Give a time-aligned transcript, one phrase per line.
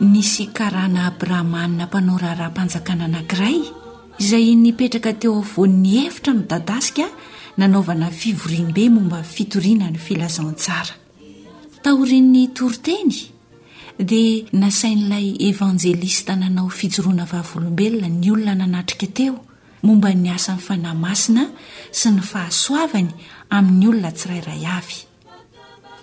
[0.00, 3.58] nisy karana abrahamanina mpanao raharaha-mpanjakana anankiray
[4.18, 7.04] izay nipetraka teo avo'ny hefitra midadasika
[7.58, 10.94] nanaovana fivoribe momba fitoriana ny filazantsara
[11.82, 13.16] taorin'ny toriteny
[13.98, 19.34] dia nasain'ilay evanjelista nanao fijoroana vavolombelona ny olona nanatrika teo
[19.82, 21.50] momba ny asanyfanahymasina
[21.90, 23.10] sy ny fahasoavany
[23.50, 25.07] amin'ny olona tsirairay avy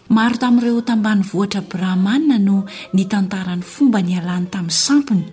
[0.10, 5.24] maro tamin'ireo tambany vohatra brahamanina no ny tantaran'ny fomba ny alany tamin'ny sampiny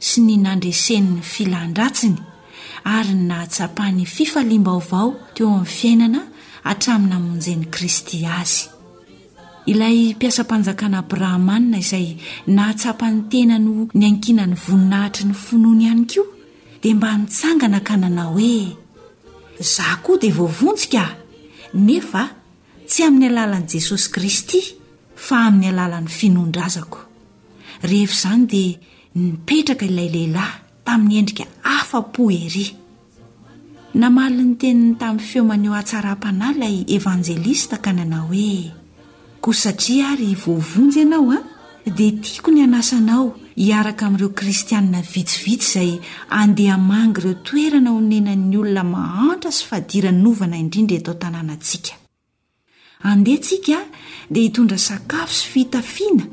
[0.00, 2.18] sy ny nandresenn'ny filan-dratsiny
[2.84, 6.20] ary ny nahatsapany fifalimba ovao teo amin'ny fiainana
[6.64, 8.68] hatraminy amonjeny kristy azy
[9.72, 12.16] ilay mpiasam-panjakana brahamanina izay
[12.46, 16.28] nahatsapany tena no ny ankinany voninahitry ny finoany ihany koa
[16.82, 18.76] dia mba nitsangana ka nanao hoe
[19.64, 21.10] za koa dia voavonsikah
[21.74, 22.39] nefa
[22.90, 24.60] tsy amin'ny alalan'i jesosy kristy
[25.26, 26.98] fa amin'ny alalan'ny finondra azako
[27.82, 28.78] rehefa izany dia
[29.22, 30.56] nipetraka ilay lehilahy
[30.88, 31.44] tamin'ny endrika
[31.76, 32.66] afa--pohery
[34.02, 38.74] namali ny teniny tamin'ny feomaneo hahatsara am-panahy ilay evanjelista ka nanao hoe
[39.44, 41.40] koa satria ary voavonjy ianao a
[41.98, 45.92] dia tiako ny anasanao hiaraka amin'ireo kristianina vitsivitsy izay
[46.40, 51.99] andehamangy ireo toerana honenan'ny olona mahantra sy fadiranovana indrindra etao tanànantsika
[53.02, 53.76] andehantsika
[54.30, 56.24] dia hitondra sakafo sy fitafiana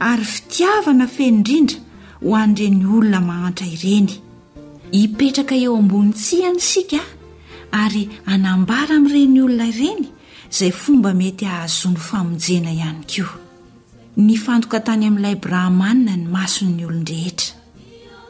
[0.00, 1.76] ary fitiavana fendrindra
[2.24, 4.08] ho an'ireny olona mahatra ireny
[5.00, 7.00] ipetraka eo ambony tsihany sika
[7.82, 10.02] ary anambara ami'ireny olona ireny
[10.52, 13.28] izay fomba mety ahazony famonjena ihany ko
[14.16, 17.52] ny fantoka tany amin'ilay brahamanina ny maso'ny olonrehetra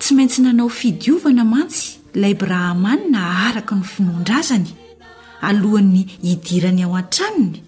[0.00, 4.68] tsy maintsy nanao fidiovana mantsy ilay brahamanina araky ny finondr azany
[5.48, 6.02] alohan'ny
[6.32, 7.63] idirany ao an-tranony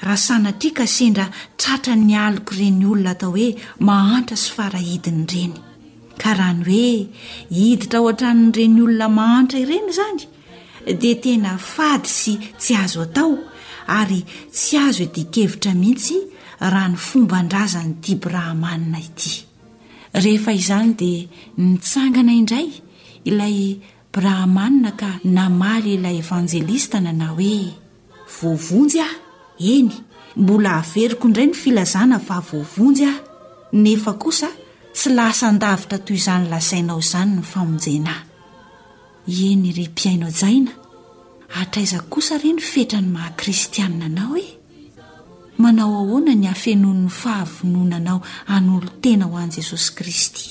[0.00, 1.26] rahasanatria ka sendra
[1.60, 3.48] tratra ny aloko ireny olona atao hoe
[3.88, 5.54] mahantra sy farahidiny ireny
[6.22, 6.92] ka raha ny hoe
[7.58, 10.20] hiditra ao a-tranin'ireny olona mahantra ireny izany
[11.02, 13.30] dia tena fady sy tsy azo atao
[13.98, 14.20] ary
[14.52, 16.18] tsy azo oedikevitra mihitsy
[16.74, 19.32] ra ny fomba ndraza nytya brahamanina ity
[20.24, 21.28] rehefa izany dia
[21.68, 22.68] nitsangana indray
[23.30, 23.56] ilay
[24.14, 27.56] brahamanina ka namaly ilay evanjelista nana hoe
[28.36, 29.14] voavonjy ah
[29.70, 29.92] eny
[30.40, 33.18] mbola haveriko indray ny filazana vavooavonjy aho
[33.82, 34.48] nefa kosa
[34.96, 40.72] tsy lasandavitra toy izany lasainao izany ny famonjenahy eny rem-piainao jaina
[41.60, 44.46] atraiza kosa re ny fetra ny maha-kristiaina anao e
[45.62, 48.20] manao ahoana ny hafenon 'ny fahavononanao
[48.54, 50.44] an'olo-tena ho an'i jesosy kristy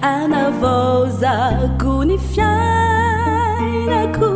[0.09, 1.33] anavosa
[1.83, 4.31] kunifiainaku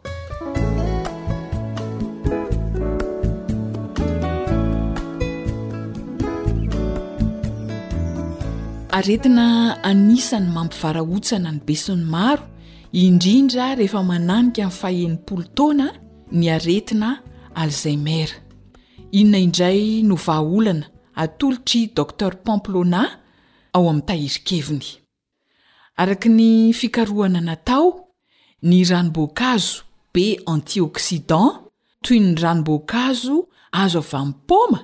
[8.98, 9.44] aretina
[9.88, 12.44] anisany mampivarahotsana ny besin'ny maro
[13.02, 15.86] indrindra rehefa mananika amin'ny fahen'nimpolo taona
[16.38, 17.08] ny aretina
[17.60, 18.30] alzeimer
[19.18, 20.86] inona indray novahaolana
[21.22, 23.02] atolotra dokter pamplona
[23.74, 24.86] ao amin'ny tahirikeviny
[26.02, 26.48] araka ny
[26.80, 27.86] fikarohana natao
[28.68, 29.76] ny ranom-boankazo
[30.14, 31.50] be antioksidan
[32.04, 33.36] toy ny ranomboankazo
[33.82, 34.78] azo avy-ny poma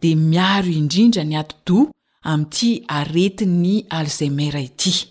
[0.00, 1.78] dia miaro indrindra ny atodo
[2.22, 5.06] amity aretiny alzeimera ity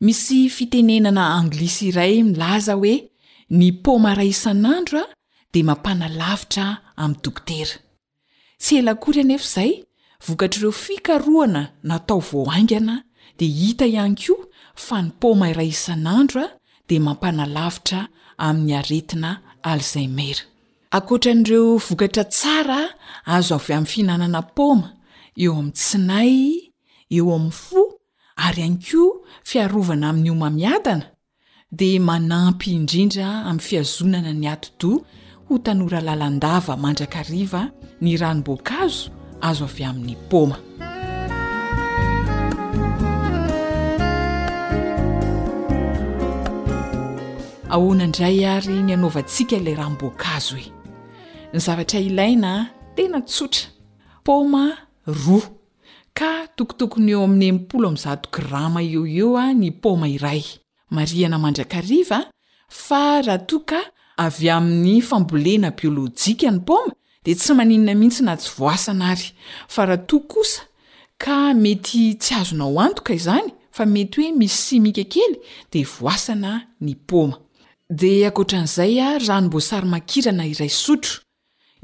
[0.00, 2.94] misy fitenenana anglisy iray milaza hoe
[3.50, 5.10] ny poma iray isan'andro a
[5.52, 6.66] de mampanalavitra
[6.96, 7.76] am dokotera
[8.60, 9.72] tsy elakory an efaizay
[10.26, 13.04] vokatr'ireo fikaroana natao vo angana
[13.38, 14.34] dia hita ihany ko
[14.86, 16.54] fa ny poma iray isan'andro a
[16.88, 18.08] di mampanalavitra
[18.46, 19.30] ami'ny aretina
[19.70, 20.42] alzeimera
[20.96, 22.80] akoatran'ireo vokatra tsara
[23.36, 24.93] azo avy am finanana poma
[25.42, 26.34] eo amin'ny tsinay
[27.16, 27.80] eo amin'ny fo
[28.46, 29.12] ary han koa
[29.48, 31.06] fiarovana amin'ny omamiadana
[31.78, 34.90] dia manampy indrindra amin'ny fiazonana ny ato-do
[35.48, 37.62] ho tanora lalandava mandrakariva
[38.04, 39.02] ny ranomboakazo
[39.48, 40.56] azo avy amin'ny poma
[47.74, 50.66] ahona indray ary ny anaovantsika la ranmboakazo e
[51.52, 52.52] ny zavatra ilaina
[52.96, 53.66] tena tsotra
[54.26, 54.64] poma
[55.06, 55.44] roa
[56.16, 60.40] ka tokotokony eo amin'ny mpolo am'nzato grama eo eo a ah, ny poma iray
[60.90, 62.24] mariana mandrakariva
[62.68, 63.80] fa rahatoa ka
[64.16, 66.94] avy amin'ny fambolena biôlôjika ny poma
[67.24, 69.28] de tsy maninna mihitsy na tsy voasana ary
[69.68, 70.62] fa rahato kosa
[71.20, 75.36] ka mety tsy azona ho antoka izany fa mety hoe misy simika kely
[75.72, 77.36] de voasana ny poma
[77.90, 81.16] de akotran'izay a ah, ranombosary makirana iray sotro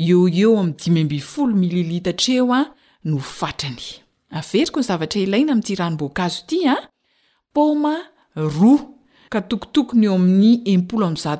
[0.05, 2.69] eeo eo amnydimybifolo mililitatraeoa ah,
[3.05, 3.83] no fatrany
[4.31, 6.77] averiko nyzavatra ilaina amity ranomboakazo itya
[7.55, 7.95] pôma
[8.37, 8.81] roa
[9.31, 10.63] ka tokotokony eo amin'ny
[11.25, 11.39] ra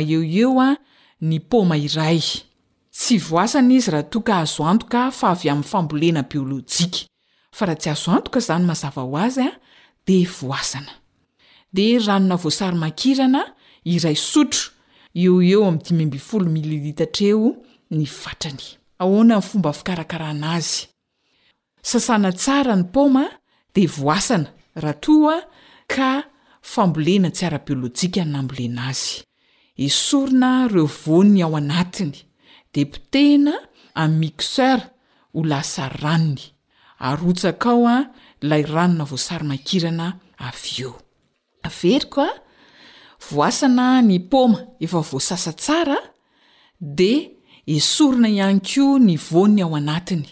[0.00, 0.76] eo eoa
[1.20, 1.36] ny
[1.68, 2.20] ma iray
[2.92, 7.06] tsy voasana izy rahtoka azoantoka fa avy ami'ny fambolena biôlôjika
[7.52, 9.52] fa raha tsy azo antoka zany mazavao azya
[10.06, 10.92] de voasna
[11.72, 13.52] de ranonavosary makirana
[13.84, 14.16] iray
[19.00, 20.93] ooeomba fikarakaranazy
[21.90, 23.24] sasana tsara ny poma
[23.74, 24.48] de voasana
[24.84, 25.36] rahtoa
[25.94, 26.10] ka
[26.72, 29.16] fambolena tsi arabiôlôjika nnambolena azy
[29.84, 32.14] esorona reo vony ao anatiny
[32.72, 33.54] de pitena
[34.00, 34.84] ai'nymixera
[35.34, 36.40] ho lasar ranny
[37.06, 37.96] aotsakaoa
[38.48, 40.06] lay raona vosaiana
[40.62, 40.90] vo
[41.80, 42.26] veika
[43.30, 45.98] voasana ny poma efa voasasa tsara
[46.98, 47.12] de
[47.76, 50.28] esorona ihany ko ny vony ao anatiny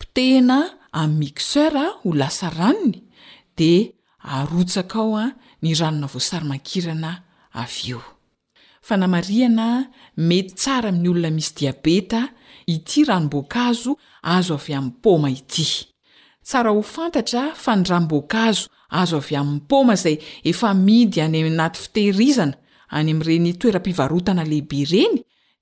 [0.00, 0.60] ptena
[0.92, 1.74] amin'ny mixeur
[2.04, 2.98] ho lasa ranony
[3.58, 3.72] de
[4.36, 5.26] arotsak ao a
[5.62, 7.12] ny ranona voasarymankirana
[7.62, 8.02] avy eo
[8.86, 9.66] fa namariana
[10.28, 12.20] mety tsara amin'ny olona misy diabeta
[12.74, 13.92] ity ranomboakazo
[14.36, 15.66] azo avy amin'ny poma ity
[16.48, 18.64] tsara ho fantatra fa ny ranom-boakazo
[19.00, 20.16] azo avy amin'ny poma zay
[20.50, 22.54] efa midy any aminanaty fitehirizana
[22.96, 25.16] any am'reny toera-pivarotana lehibe reny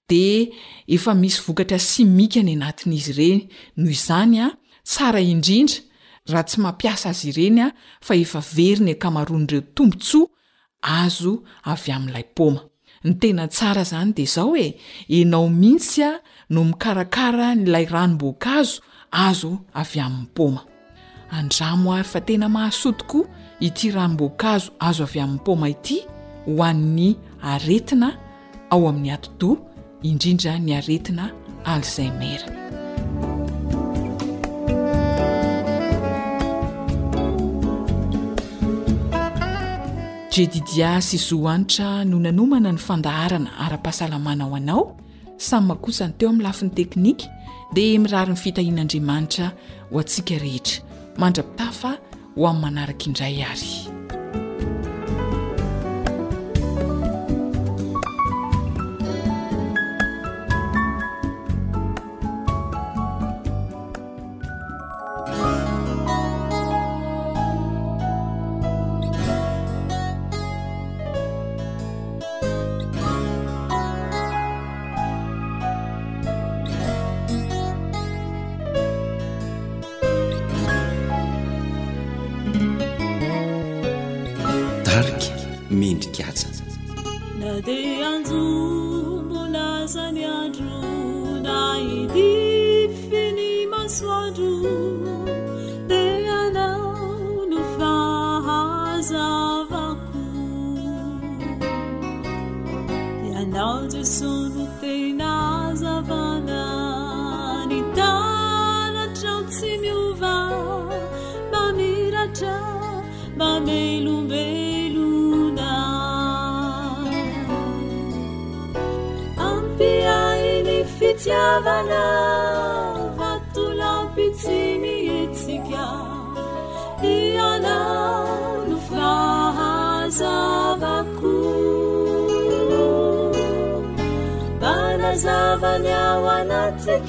[0.07, 0.53] de
[0.87, 3.41] efa misy vokatra simika ny anatin'izy ireny
[3.81, 4.51] noho izany a
[4.89, 5.79] tsara indrindra
[6.33, 7.71] raha tsy mampiasa azy ireny a
[8.07, 10.27] fa efa veriny akamaroan'reo tombotsoa
[11.05, 11.33] azo
[11.73, 12.61] avy amin'n'ilay poma
[13.07, 14.67] ny tena tsara zany dea zao oe
[15.17, 16.19] enao mihitsy a
[16.53, 18.71] no mikarakara nylay ranomboankazo
[19.27, 23.19] azo avy amin'ny pomaarary fa tena mahasotiko
[23.67, 25.99] ity ranomboankazo azo avy amin'ny poma ity
[26.47, 27.09] hoann'ny
[27.53, 28.09] aretina
[28.73, 29.55] ao amin'ny atodoo
[30.03, 31.31] indrindra ny aretina
[31.65, 32.43] alzimer
[40.37, 44.83] jedidia syzoanitra no nanomana ny fandaharana ara-pahasalamanaao anao
[45.49, 47.27] samy makosany teo amin'ny lafiny teknika
[47.77, 49.47] dia miraryny fitahian'andriamanitra
[49.93, 50.77] ho antsika rehetra
[51.21, 51.93] mandra-pita fa
[52.37, 54.02] ho amin'ny manaraka indray ary
[85.83, 86.47] mindikaza
[87.39, 88.41] nate yanzu
[89.31, 90.82] monasa nyadro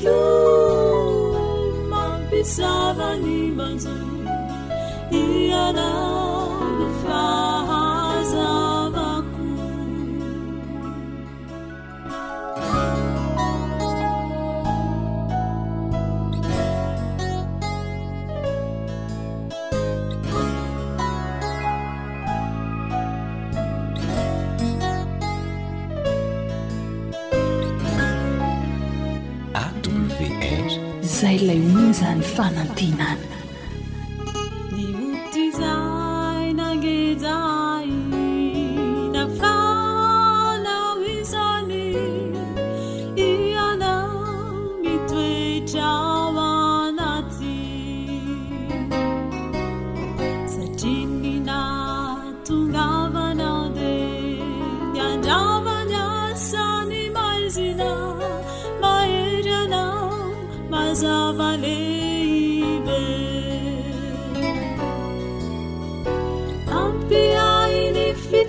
[0.04, 0.12] 就
[1.90, 3.90] 满比下了你满走
[5.10, 6.23] 你呀的
[32.36, 33.16] 萨能地南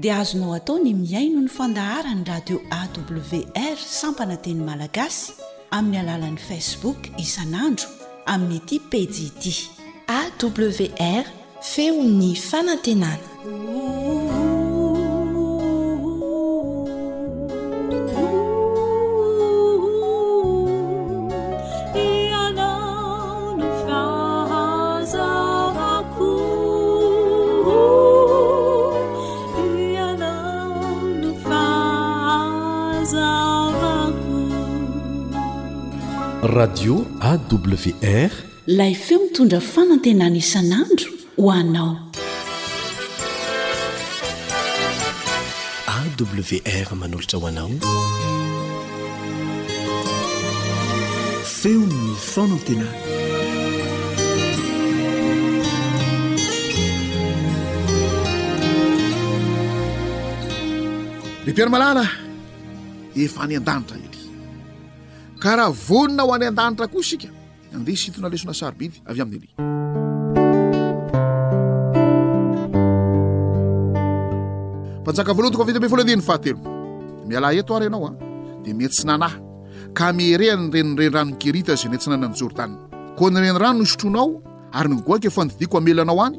[0.00, 5.32] dia azonao atao ny miaino ny fandahara ny radio awr sampana teny malagasy
[5.76, 7.84] amin'ny alalan'ni facebook izanandro
[8.32, 9.52] amin'ny ity pediiti
[10.20, 11.24] awr
[11.72, 13.28] feo ny fanantenana
[36.50, 38.30] radio awr
[38.66, 41.10] lay feo mitondra fanantenany isan'andro
[41.42, 41.92] ho anao
[45.96, 47.70] awr manolatra hoanao
[51.58, 52.94] feonyfanantenana
[61.50, 62.06] epirmalaa
[63.26, 64.18] efany andanira
[65.40, 67.30] karaha vonona ho any an-danitra koa sika
[67.72, 69.48] nandeha sitona lesona sarbidy avy amin'y li
[75.06, 76.52] panjakaoaohant itb liny fahate
[77.30, 78.16] malaeto ry ianao a ah.
[78.64, 79.38] de metsi nanahy
[79.98, 82.70] ka mierehany renrenranonkerita zy nyntsinanany jordan
[83.18, 84.26] ko nyrenyrano nysotroanao
[84.76, 86.36] ary nygoaka fandidiko amelanao any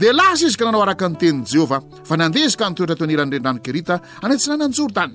[0.00, 3.94] de lasa izy ka nanao araka nytenin'i jehovah fa nandeh izy ka nitoetra ton'iranyrendrano kerita
[4.26, 5.10] anytsinanany jordan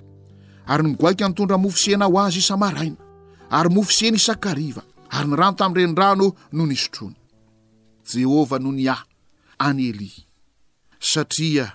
[0.74, 3.08] aryngoaika ntondramofosnao azy iaarana
[3.58, 4.82] ary mofo syeny isankariva
[5.18, 7.16] ary ny rano tamin'ny renidrano no nisotrony
[8.12, 9.06] jehovah no ny ahy
[9.68, 10.18] any elia
[11.12, 11.66] satria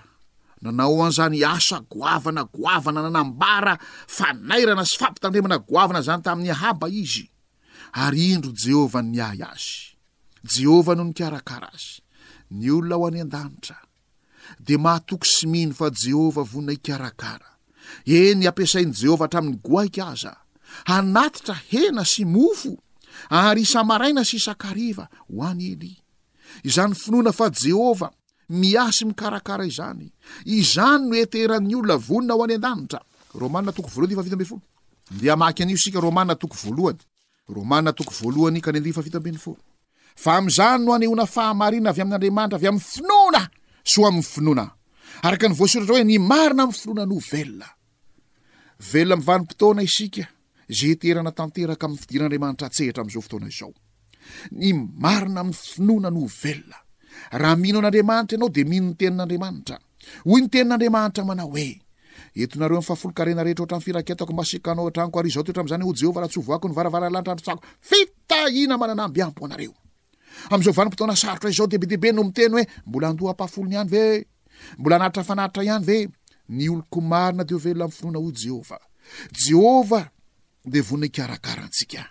[0.63, 3.73] nanao anizany asa goavana goavana nanambara
[4.17, 7.25] fanairana sy fampitandremana goavana izany tamin'ny ahaba izy
[8.03, 9.75] ary indro jehovah ny ahy azy
[10.53, 11.99] jehovah no nikarakara azy
[12.57, 13.77] ny olona aho any an-danitra
[14.65, 17.49] dia mahatoky sy mino fa jehovah vonina hikarakara
[18.19, 20.33] eny ampiasain'i jehovah hatramin'ny goaika aza
[20.85, 22.75] anatitra hena sy mofo
[23.29, 25.93] ary isamaraina sy isankariva ho any eli
[26.67, 28.11] izany finoana fa jehovah
[28.49, 30.11] miasy mikarakara izany
[30.45, 33.75] izany no eteran'ny olona vonina ho any an-danitraromaayoehonaahaina
[41.91, 42.83] avy amin'n'andriamanitra avyamny
[43.95, 44.73] iaoatoeina
[46.03, 47.69] mny inonanoe veloa
[49.17, 50.25] mivanim-potoana isika
[50.71, 53.73] zeterana tanteraka aminy fidiran'andriamanitra tsehitra amzao fotona zao
[54.51, 56.61] ny marinamy finonanoel
[57.31, 61.81] rahamnonanimanitra anao deminonytenin'nrimanitaony tenin'andmanitraa oe
[62.43, 67.59] etnareom fafoaena rehetra ohatrany firaketako masikano atanyko aryzao toetra'zany jehovaraha ts akonyvaraaalantramon
[70.69, 73.89] ao debedebenoiteoembola andoaaolnyany
[74.77, 75.85] embola anaitranaira any
[76.49, 80.01] venyoloko mainadeovel m finona ojeoaeoa
[80.71, 82.03] de vonaikarakara ntsika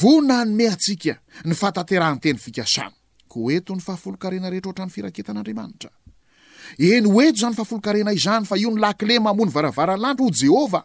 [0.00, 1.12] vona anome atsika
[1.48, 10.80] ny fatateahntenyfkaetny fahafoleet otrany firaetnamteetzany fahafolokarena izany fa io nylale mamony varavaran lanitra jehova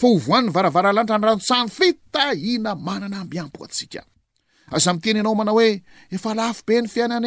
[0.00, 4.00] fa ovoanny varavaranlanitra nranotsano fitahina mananaaiampokzmteny
[5.20, 7.18] anaomna oeefafbe fiaina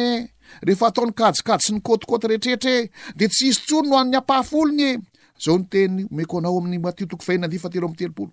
[0.68, 3.88] eefataony kaoka sy ny kôtikôty reetretrdetsiton e.
[3.90, 7.26] noan pafnooaoamnymatotoko e.
[7.26, 8.32] fhinadifatelo amny teloolo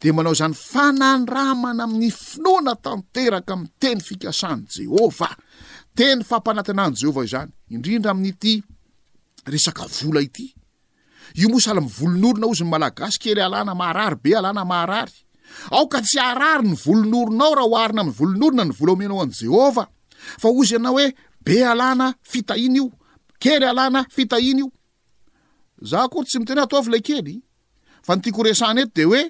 [0.02, 5.34] de manao zany fanandramana amin'ny finoana tanteraka miteny fikasan' jehovah
[5.96, 8.54] teny fampanatinany jehovah iozany indrindra amin'n'ity
[9.48, 10.48] resaka vola ity
[11.40, 15.14] io mosy ala m volonorona ozy n malagasy kely alana marary be alana marary
[15.72, 19.90] aoka tsy arary ny volonoronao raha hoarina amn'ny volonorona ny volaomenao an' jehovah
[20.40, 21.10] fa ozy ianao hoe
[21.46, 22.90] be alàna fitahina io
[23.40, 24.72] kely alana fitahina io
[25.82, 27.36] zah kory tsy mitenao ataovla kely
[28.06, 29.22] fa nytiako reany eto de hoe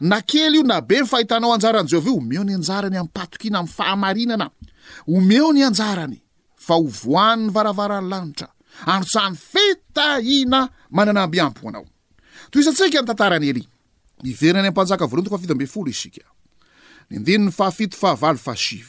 [0.00, 6.18] na kely io na be mifahitanao anjaranjeo avaeo omeonyajarany ampatokina amy fahnnaomeony anjarany
[6.66, 8.48] fa ovoanny varavarany lanitra
[8.92, 13.60] andro-tsany fitahinanana mampoaaoitsika nyttran' ely
[14.32, 16.24] iverany ampanjakavolontoko fafito abe folo isika
[17.10, 18.88] ny ndinny fahafito fahaval ai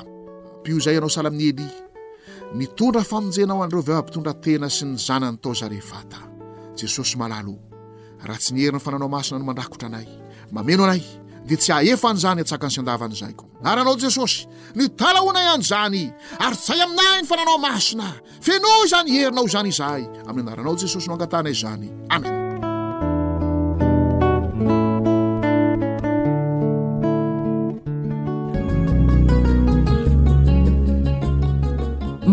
[0.61, 1.67] mpio izay ianao sala amin'ny heli
[2.61, 6.21] mitondra famonjenao an'ireo vyo ampitondra tena sy ny zanany tao zarevata
[6.79, 7.55] jesosy malalo
[8.27, 10.07] ra tsy niherin'ny fananao masina no mandrakotra anay
[10.55, 11.03] mameno anay
[11.51, 14.47] de tsy ahefa an'izany atsaka ny syandavan' izahy ko naranao jesosy
[14.79, 16.03] ny talahoana y any izany
[16.47, 18.09] ary zay aminahy ny fananao masina
[18.45, 22.39] feno zany hherinaho izany izahay amin'ny anaranao jesosy noangatana zany ameny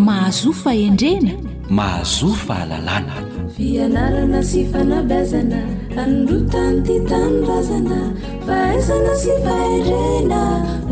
[0.07, 1.33] mahazofa endrena
[1.79, 3.15] mahazofa lalàna
[3.55, 5.61] fianarana sy fanabazana
[6.03, 7.99] anyrotany ity tanorazana
[8.45, 10.41] fahaizana sy fahirena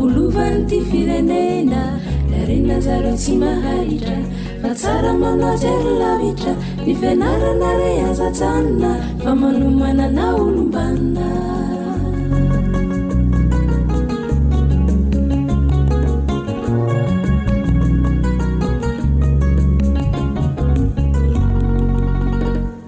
[0.02, 1.82] olovany ty firenena
[2.30, 4.18] darena zare tsy maharitra
[4.62, 6.52] fa tsara manaserylavitra
[6.84, 8.90] ny fianarana re azatsanona
[9.22, 11.28] fa manomanana olombanina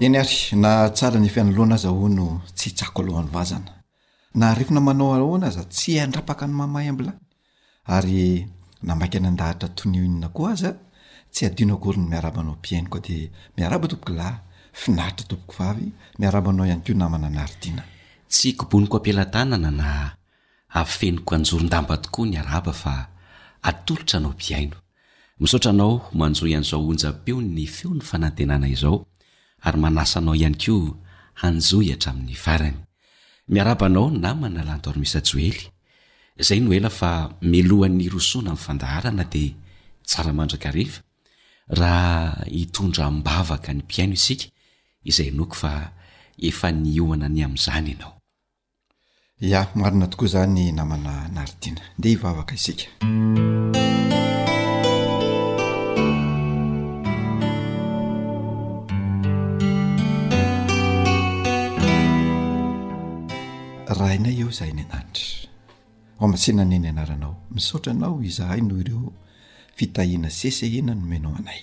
[0.09, 3.71] ny ary na tsara ny fianolohana aza ho no tsy htsako alohan'ny vazana
[4.41, 7.19] narefna manao ahona aza tsy andrapaka ny mamahy amblany
[7.95, 8.23] ary
[8.87, 10.71] namaika na andahatra tonioinna ko aza
[11.33, 13.17] tsy adino koryny miarabanao piaino ko di
[13.57, 14.35] miaraba toboklahy
[14.81, 15.85] finaritra toboko vavy
[16.19, 17.83] miarabanao ihany keo namana ny aridiana
[18.31, 19.87] tsy koboniko ampilatanana na
[20.81, 22.93] afeniko anjorondamba tokoa ny araba fa
[23.69, 24.77] atolotra anao biaino
[25.41, 28.97] misaotra anao manjohy an'izaoonjapeo ny feon'ny fanantenana izao
[29.67, 30.95] ary manasanao ihany ko
[31.41, 32.79] hanjohihatra amin'ny farany
[33.53, 35.67] miarabanao namana landormisa joely
[36.41, 39.51] izay no ela fa melohan'ny rosoana amin'ny fandaharana dia
[40.07, 40.99] tsaramandraka refa
[41.79, 42.15] raha
[42.55, 44.47] hitondra mbavaka ny mpiaino isika
[45.09, 45.71] izay noko fa
[46.49, 48.13] efa nioana ny amin'izany ianao
[49.49, 52.85] ia marina tokoa izany namana naridina dea hivavaka isika
[64.51, 65.47] zahay ny anandry
[66.19, 69.13] o ambasinaneny anaranao misaotra anao izahay noho ireo
[69.77, 71.61] fitahina sesehena no menao anay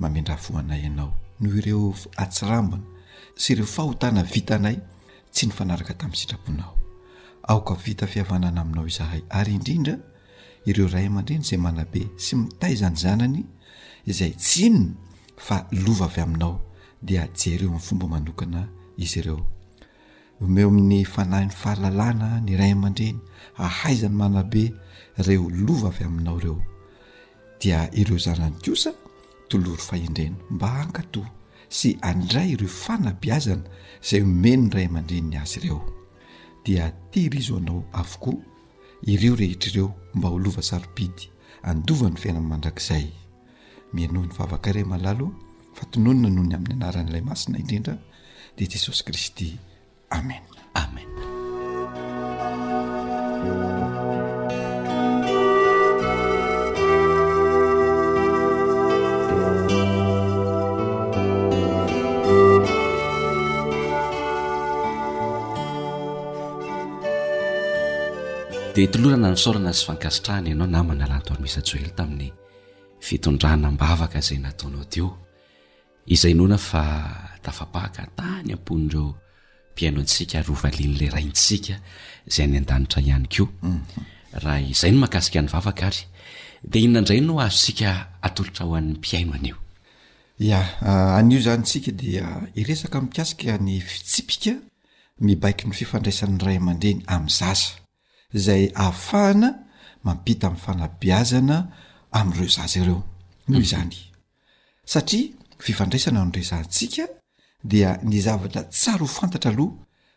[0.00, 1.12] mamendrafoanay ianao
[1.42, 1.86] noho ireo
[2.22, 2.84] atsirambona
[3.40, 4.76] sy ireo fahotana vita anay
[5.34, 6.72] tsy ny fanaraka tami'ny sitraponao
[7.50, 9.96] aoka vita fiavanana aminao zahay ayidndr
[10.66, 13.40] eaadridraza manabe sy mitayzany zanany
[14.18, 14.82] zay tsy ny
[15.36, 16.54] fa lova avy aminao
[17.02, 19.46] dia jereo mfomba manokana izy ireo
[20.40, 23.18] omeo amin'ny fanahin'ny fahalalana ny ray aman-dreny
[23.64, 24.74] ahaizany manabe
[25.26, 26.58] re olova avy aminao reo
[27.60, 28.92] dia ireo zanany kosa
[29.48, 31.22] tolory faendrena mba hankato
[31.78, 33.64] sy andray ireo fanabiazana
[34.08, 35.80] zay omeny ny ray amandrenny azy ireo
[36.64, 38.40] dia ty hirizoanao avokoa
[39.12, 41.24] ireo rehetraireo mba olova sarobidy
[41.62, 43.06] andovany fiaina mandrakzay
[43.92, 45.32] miano ny favakare malalo
[45.74, 47.96] fatononona noho ny amin'ny anaran'ilay masina indrindra
[48.56, 49.48] dea jesosy kristy
[50.10, 50.42] amen
[50.78, 51.08] amen
[68.76, 72.30] dea tolorana ny saorana sy fankasitrahana ianao na manalantormisa joely tamin'ny
[73.06, 75.08] fitondrana m-bavaka zay natonao tio
[76.14, 76.82] izay nona fa
[77.44, 79.08] tafapahaka tany ampondreo
[79.76, 81.80] miio atsika rian'la rantsikaay
[82.28, 82.46] yha
[84.92, 87.90] no hakaika ny avaaaydeinonandray no azosika
[88.26, 89.56] atolotra hoan'n mpiaino a
[90.54, 90.56] a
[90.90, 94.52] ah, anio zany tsika dia ah, iresaka mikasika ny fitsipika
[95.26, 97.70] mibaiky ny fifandraisan'n' ray aman-drehny ami'ny zasa
[98.44, 99.50] zay ahafahana
[100.06, 101.56] mampita ami'ny fanabiazana
[102.18, 103.00] am'ireo zaza ireo
[103.48, 106.32] nzanyaafifandraisana mhm.
[106.42, 107.04] rsatsa
[107.64, 109.74] dia ny zavatra tsara ho fantatra aloha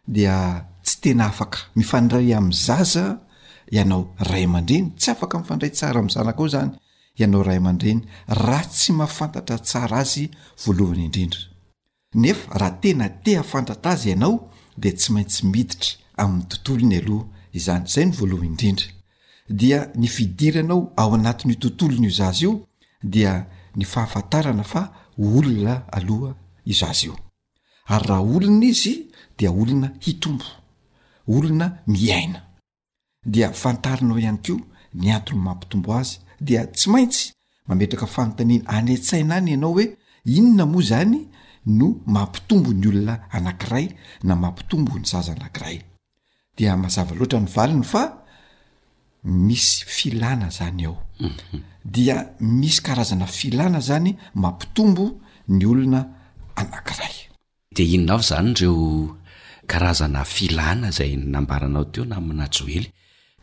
[0.08, 0.36] dia
[0.84, 3.20] tsy tena afaka mifandray am'n zaza
[3.74, 6.72] ianao ray aman-dreny tsy afaka mifandray tsara am'zanaka o zany
[7.20, 10.26] ianao ray aman-dreny raha tsy mahafantatra tsara azy
[10.66, 11.40] voalohany indrindra
[12.22, 14.36] nefa raha tena tea fantata azy ianao
[14.82, 15.90] de tsy maintsy miditra
[16.22, 17.24] amin'ny tontolo ny aloha
[17.58, 18.86] izany zay ny voalohany indrindra
[19.60, 22.52] dia ny fidiranao ao anatiny tontolony izazy io
[23.14, 23.34] dia
[23.76, 24.82] ny fahafantarana fa
[25.18, 26.32] olona aloha
[26.66, 27.16] izazy io
[27.90, 28.94] ary raha olona izy
[29.40, 30.46] dia olona hitombo
[31.28, 32.40] olona mihaina
[33.34, 34.56] dia fantarinao ihany ko
[34.94, 37.22] ny anto ny mampitombo azy dia tsy maintsy
[37.68, 39.86] mametraka fanotaniana anatsaina any ianao hoe
[40.38, 41.18] inona moa zany
[41.66, 43.88] no mampitombo ny olona anankiray
[44.24, 45.78] na mampitombo ny zaza anankiray
[46.58, 48.02] dia mahazava loatra ny valiny fa
[49.24, 51.62] misy filana zany ao mhm.
[51.86, 55.06] dia misy karazana filana zany mampitombo
[55.48, 56.00] ny olona
[56.56, 57.16] anankiray
[57.80, 59.16] de inona avy zany reo
[59.70, 62.88] karazana filana zay nambaranao teo na mina joely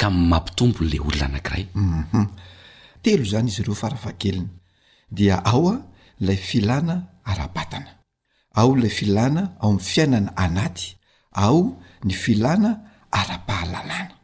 [0.01, 2.27] ka mampitombon'la olona anakiray uum mhm.
[3.03, 4.49] telo zany izy ireo faravakeliny
[5.17, 5.77] dia ao a
[6.27, 6.95] lay filana
[7.31, 7.91] ara-batana
[8.61, 10.85] ao lay filana ao m'y fiainana anaty
[11.45, 11.59] ao
[12.05, 12.71] ny filana
[13.21, 14.15] arapahalalana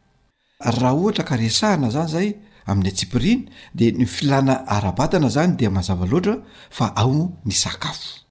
[0.79, 2.27] raha ohatra karesahana zany zay
[2.69, 3.41] amin'ny atsipiriny
[3.77, 6.35] de ny filana ara-batana zany dea mazavaloatra
[6.77, 8.22] fa ao ny sakafo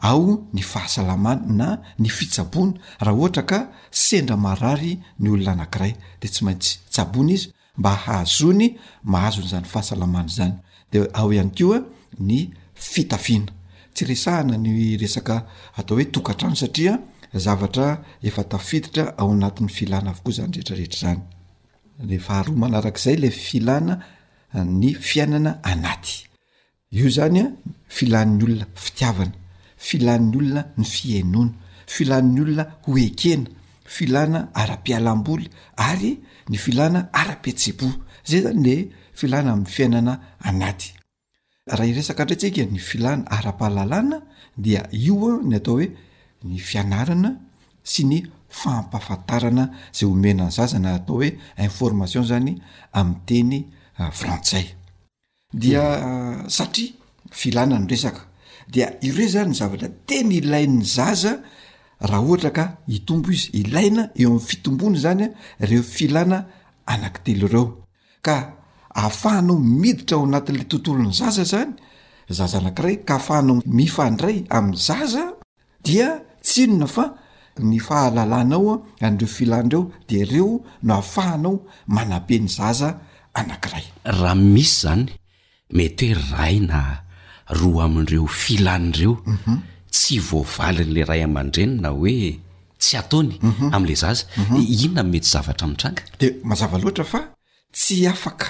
[0.00, 3.58] ao ny fahasalamana na ny fitsabona raha ohatra ka
[3.90, 8.66] sendra marary ny olona anakiray de tsy maintsy tsabony izy mba hahazony
[9.12, 10.54] mahazony zany fahasalamany zany
[10.92, 11.78] de ao ihany keoa
[12.28, 12.38] ny
[12.74, 13.52] fitafiana
[13.94, 15.34] tsy resahana ny resaka
[15.76, 16.98] atao hoe tokatrano satria
[17.44, 17.86] zavatra
[18.22, 21.16] efatafiditra ao anatn'ny filana avokoa zayetreezazay
[23.16, 23.94] le filana
[24.80, 26.24] ny fiainana anaty
[26.92, 27.44] io zany a
[27.88, 29.32] filann'ny olona fitiavany
[29.80, 31.52] filany olona ny fianona
[31.86, 33.48] filan'ny olona hoekena
[33.84, 35.46] filana ara-pialamboly
[35.88, 36.12] ary
[36.48, 37.88] ny filana ara-pitsebo
[38.30, 38.74] zay zany le
[39.18, 40.14] filana amin'ny fiainana
[40.48, 40.88] anaty
[41.76, 44.18] raha iresaka ndratsika ny filana ara-pahalalana
[44.64, 45.88] dia ioa ny atao hoe
[46.48, 47.30] ny fianarana
[47.92, 48.18] sy ny
[48.58, 49.64] fampafantarana
[49.96, 51.30] zay homenany zazana atao hoe
[51.66, 52.52] information zany
[52.98, 53.56] ami'nyteny
[54.00, 54.66] ah, frantsay
[55.62, 56.92] dia ah, satria
[57.40, 58.29] filana ny resaka
[58.70, 61.32] dia ireo zany ny zavatra teny ilainy zaza
[62.08, 62.64] raha ohatra ka
[62.96, 65.28] itombo izy ilaina eo amin' fitombony zanya
[65.68, 66.38] reo filana
[66.92, 67.64] anankitelo reo
[68.26, 68.36] ka
[69.06, 71.72] afahanao miditra ao anatin'la tontolony zaza zany
[72.36, 75.24] zaza anakiray ka afahanao mifandray amin'ny zaza
[75.86, 76.08] dia
[76.46, 77.04] tsinona fa
[77.68, 78.74] ny fahalalanaoa
[79.08, 80.54] andreo filandreo de reo
[80.86, 81.54] no afahanao
[81.96, 82.88] manape ny zaza
[83.40, 83.84] anankiray
[84.18, 85.04] raha misy zany
[85.76, 86.80] mety raina
[87.58, 89.12] roa amin'ireo filan'ireo
[89.94, 92.14] tsy voavalin'la ray aman-drenyna hoe
[92.82, 93.68] tsy ataony mhm.
[93.76, 94.56] amin'la zaza mhm.
[94.60, 97.20] ino na nmety zavatra amitranga de mazava loatra fa
[97.76, 98.48] tsy afaka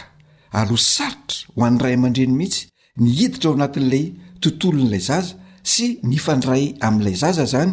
[0.61, 2.63] aloa sarotra ho an'ray amandreny mihitsy
[3.03, 4.05] ny hiditra ao anatin'lay
[4.43, 5.33] tontolo n'ilay zaza
[5.73, 7.73] sy ny ifanray amin'ilay zaza zany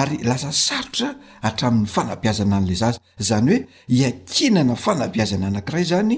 [0.00, 1.08] ary lasa sarotra
[1.44, 6.16] hatramin'ny fanabiazana an'lay zaza zany hoe hiakinana fanabiazana anakiray zany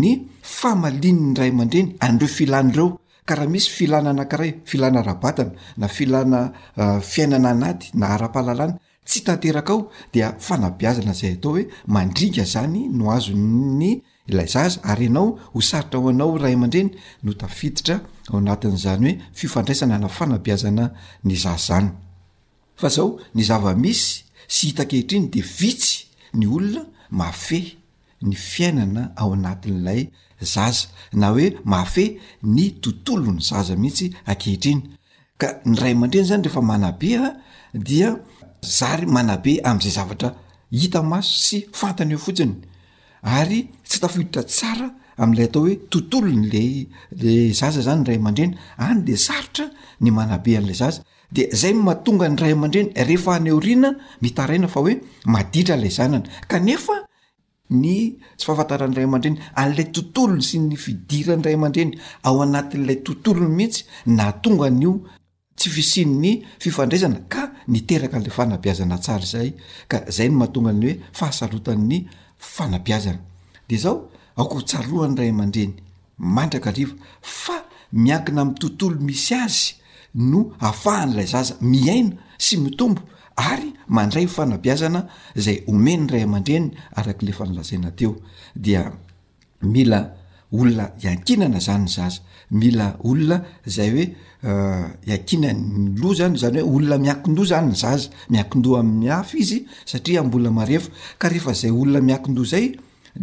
[0.00, 0.12] ny
[0.58, 2.88] famalin' ny ray aman-dreny adreo filan'reo
[3.26, 6.40] ka raha misy filana anakiray filana rabatana na filana
[6.76, 8.74] uh, fiainana anaty na ara-pahalalana
[9.08, 9.80] tsy tanteraka ao
[10.14, 13.32] dia fanabiazana zay atao hoe mandringa zany no azo
[13.78, 13.86] ny
[14.30, 16.90] ilay zaza ary ianao ho saritra ao anao rahay aman-dreny
[17.24, 17.96] no tafiditra
[18.30, 20.84] ao anatin'zany hoe fifandraisana na fanabiazana
[21.26, 21.90] ny za zany
[22.80, 24.08] fa zao ny zavamisy
[24.54, 25.92] sy hitakehitriny de vitsy
[26.38, 26.82] ny olona
[27.18, 27.68] mafehy
[28.26, 30.02] ny fiainana ao anatin'ilay
[30.40, 34.82] zaza na hoe mafe ny tontolo ny zaza mihitsy akehitriny
[35.40, 37.22] ka ny ray aman-dreny zany rehefa manabea
[37.72, 38.08] dia
[38.78, 40.28] zary manabe am'zay zavatra
[40.80, 42.54] hita maso sy fantany eo fotsiny
[43.38, 44.86] ary tsy tafidotra tsara
[45.22, 46.86] am'lay atao hoe tontolo nylayl
[47.60, 48.54] zaza zany nyray aman-dreny
[48.86, 49.64] any de sarotra
[50.02, 51.00] ny manabe an'la zaza
[51.34, 53.90] de zay matonga ny ray aman-dreny rehefa aneo riana
[54.22, 54.92] mitaraina fa oe
[55.34, 56.96] maditra lay zanany kanefa
[57.70, 63.84] ny tsy fahafantaran'nyiray aman-dreny an'lay tontolony sy ny fidirany ray aman-dreny ao anatin'lay tontolony mihitsy
[64.06, 64.92] na atongan'io
[65.58, 66.30] tsy fisiny ny
[66.62, 69.48] fifandraizana ka niteraka n'lay fanabiazana tsara zay
[69.90, 71.98] ka zay ny mahatongany hoe fahasarotan'ny
[72.54, 73.20] fanabiazana
[73.68, 73.96] de zao
[74.38, 75.74] aoka ho tsarohany ray aman-dreny
[76.36, 76.94] mandraka riva
[77.42, 77.56] fa
[77.92, 79.74] miankina ami' tontolo misy azy
[80.30, 83.02] no hafahan'lay zaza miaina sy mitombo
[83.36, 85.00] ary mandray hofanabiazana
[85.44, 86.68] zay omeny ray aman-dreny
[87.00, 88.12] arak' ley fa nalazaina teo
[88.64, 88.82] dia
[89.62, 90.00] mila
[90.52, 92.20] olona iankinana zany ny zaza
[92.60, 93.38] mila olona
[93.76, 94.06] zay hoe
[94.50, 99.58] eh, iankinanyny lo zany zany hoe olona miakindoha zany ny zaza miakindoha amin'ny afa izy
[99.92, 102.66] satria mbola marefo ka rehefa zay olona miakindoha zay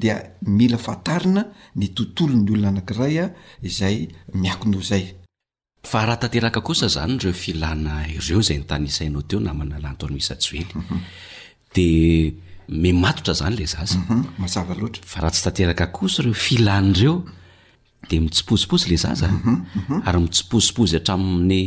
[0.01, 0.15] dia
[0.47, 1.41] mila fantarina
[1.75, 3.29] ny tontolo ny olona anakiray a ah,
[3.69, 3.97] izay
[4.43, 5.05] miakindoha zay
[5.83, 10.15] fa raha tanteraka kosa zany reo filana ireo zay nytan isainao teo namana lanto ny
[10.17, 10.63] misa joely
[11.75, 11.87] de
[12.83, 14.77] mematotra zany la za zaaaa
[15.11, 17.15] fa raha tsy tanteraka kosa reo filanyreo
[18.09, 20.01] de mitsipoziposy la za zay mhm, mhm, mhm.
[20.07, 21.61] ary mitsipozipozy hatramin'ny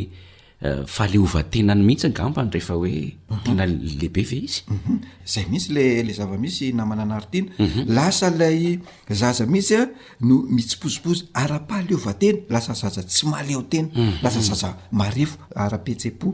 [0.64, 3.36] Euh, faleovatenany mihitsy agambany rehefa hoe mhm.
[3.44, 4.94] tena lehibe ve izy mhm.
[5.28, 8.38] zaymihisy lle zavamisy namana anatianaasa mhm.
[8.38, 8.80] lay
[9.20, 9.88] zaza mihisya eh,
[10.20, 13.88] no mitsy pozipozy arapahaleovatena lasa zaza tsy maleotena
[14.22, 16.32] lasa zaa maefo arapetsepo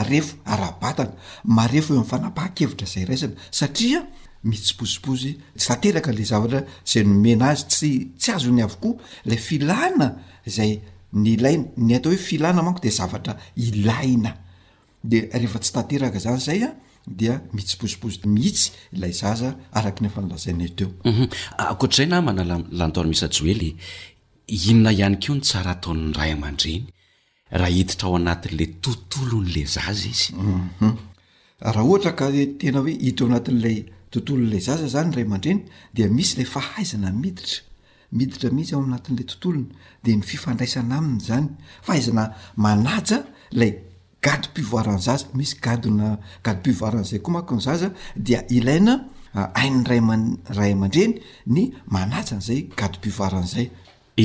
[0.00, 3.68] aeo aaaaeomfanapaha-kevitra zay sna saa
[4.44, 5.28] mitsi pozioz
[5.58, 7.64] tsy takala zavatra zay nomena azy
[8.16, 10.08] tstsy azony avoko lay filana
[10.46, 10.80] zay
[11.16, 14.34] ny ilaina ny atao hoe filana manko de zavatra ilaina
[15.04, 16.70] de rehefa tsy tanteraka zany zay a
[17.06, 22.12] dia mitsipozipozi mihitsy lay zaza araky nyefa nylazaina eteoakoatr'zay mhm.
[22.14, 23.76] ah, na manalantony misy joely
[24.48, 26.84] inona ihany ko ny tsara ataon'ny ray aman-dreny
[27.50, 30.36] raha hiditra ao anatin'la tontolon'la zaza izyu
[30.80, 30.92] mhm.
[31.60, 32.24] raha ohatra ka
[32.60, 33.76] tena hoe hiditra ao anatin'lay
[34.12, 35.60] tontolonla zaza zany ray ama-dreny
[35.94, 37.67] dia misy lay fahaizana miditra
[38.12, 39.66] miditra mihitsy ao aminnanatin'la tontolona
[40.04, 41.48] de ny fifandraisana aminy zany
[41.84, 42.24] fa aizana
[42.56, 43.18] manaja
[43.52, 43.72] ilay
[44.24, 48.92] gado -pivoaranyzaza misy gadna gado -pivoaran'izay koa manko ny zaza dia ilaina
[49.36, 51.14] ah, ain'ray maray aman-dreny
[51.54, 51.60] ny
[51.94, 53.66] manaja n'zay gado mpivoaran'izay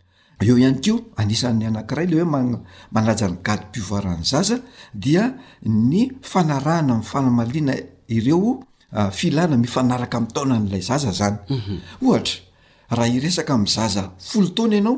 [0.47, 2.27] eo ihany ko anisan'ny anankiray ley hoe
[2.95, 4.55] manajany gady bivoirny zaza
[5.03, 5.23] dia
[5.91, 6.01] ny
[6.31, 7.73] fanarahna am fanamaliana
[8.07, 8.61] ireo
[8.93, 11.75] ah, filana mifanaraka ami' taona n'lay zaza zany mhm.
[12.07, 12.37] ohatra
[12.97, 14.97] raha iresaka am' zaza folo taona ianao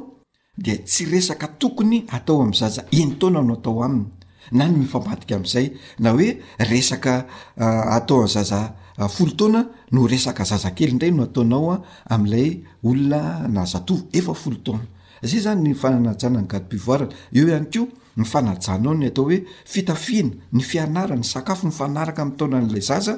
[0.57, 4.05] dea tsy resaka tokony atao ami'zaza enytaonano atao aminy
[4.51, 7.25] na ny mifampadika amn'izay na hoe resaka
[7.57, 12.15] ah, atao an'y zaza ah, folo taona no resaka zazakely ndray no ataonao a ah,
[12.15, 14.85] amn'ilay olona nazatov efa folo taona
[15.23, 17.87] zay zany ny fanajana ny gado bivoarana eo ihany keo
[18.17, 23.13] nyfanajanao ny atao hoe fitafiana ny fianarany sakafo myfanaraka ami'ny taona n'lay zaza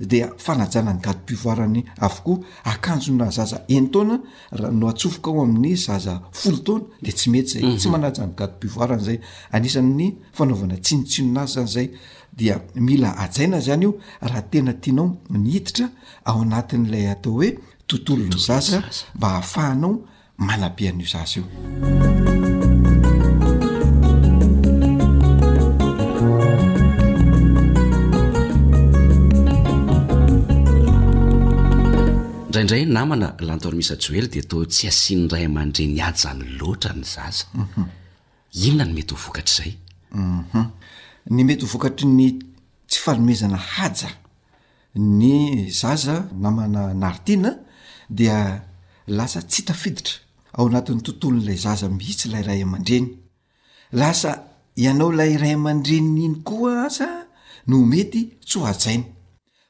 [0.00, 4.20] dia fanajanany gado bivoarany avokoa akanjona zaza enytaona
[4.52, 7.76] rano atsofoka ao amin'ny zaza folotaona di tsy mety zay mhm.
[7.78, 9.20] tsy manajanany gado bivoarany zay
[9.52, 11.88] anisany'ny fanaovana tsinotsinonazy zany zay
[12.32, 15.88] dia mila ajainazy zany io raha tena tianao nihiditra
[16.24, 18.82] ao anatin'ilay atao hoe tontolo ny zaza
[19.14, 20.00] mba hahafahanao
[20.38, 22.43] manabean'io zaza io
[32.54, 37.46] draindray namana lantohnymisa joely de atao tsy asian' ray aman-dreny aja ny loatra ny zaza
[37.54, 37.84] mhm.
[38.66, 39.72] inona ny mety ho vokatr' zay
[40.14, 40.66] mhm.
[41.34, 42.26] ny mety ho vokatry ny
[42.90, 44.10] tsy falomezana haja
[44.94, 45.34] ny
[45.80, 47.52] zaza namana naritiana
[48.08, 48.38] dia
[49.18, 50.14] lasa tsy hitafiditra
[50.56, 53.08] ao anatin'ny tontolon'lay zaza mitsy layray ama-dreny
[54.00, 54.30] lasa
[54.76, 57.08] ianao lay ray aman-drennyiny koa aza
[57.66, 59.13] no mety tsy hoaaina